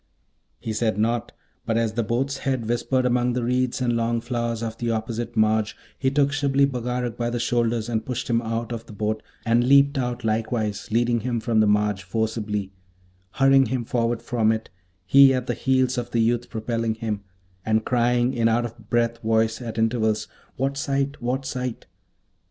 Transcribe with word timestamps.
He 0.59 0.73
said 0.73 0.97
nought, 0.97 1.31
but 1.63 1.77
as 1.77 1.93
the 1.93 2.01
boat's 2.01 2.39
head 2.39 2.67
whispered 2.67 3.05
among 3.05 3.33
the 3.33 3.43
reeds 3.43 3.81
and 3.81 3.95
long 3.95 4.19
flowers 4.19 4.63
of 4.63 4.79
the 4.79 4.89
opposite 4.89 5.37
marge, 5.37 5.77
he 5.95 6.09
took 6.09 6.31
Shibli 6.31 6.65
Bagarag 6.65 7.15
by 7.17 7.29
the 7.29 7.39
shoulders 7.39 7.87
and 7.87 8.03
pushed 8.03 8.27
him 8.27 8.41
out 8.41 8.71
of 8.71 8.87
the 8.87 8.93
boat, 8.93 9.21
and 9.45 9.65
leaped 9.65 9.99
out 9.99 10.23
likewise, 10.23 10.87
leading 10.89 11.19
him 11.19 11.39
from 11.39 11.59
the 11.59 11.67
marge 11.67 12.01
forcibly, 12.01 12.71
hurrying 13.33 13.67
him 13.67 13.85
forward 13.85 14.23
from 14.23 14.51
it, 14.51 14.71
he 15.05 15.35
at 15.35 15.45
the 15.45 15.53
heels 15.53 15.99
of 15.99 16.09
the 16.09 16.19
youth 16.19 16.49
propelling 16.49 16.95
him; 16.95 17.21
and 17.63 17.85
crying 17.85 18.33
in 18.33 18.47
out 18.47 18.65
of 18.65 18.89
breath 18.89 19.19
voice 19.19 19.61
at 19.61 19.77
intervals, 19.77 20.27
'What 20.55 20.77
sight? 20.77 21.21
what 21.21 21.45
sight?' 21.45 21.85